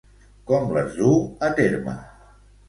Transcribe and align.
Com 0.51 0.71
les 0.77 0.97
duu 1.01 1.19
a 1.49 1.51
terme? 1.61 1.95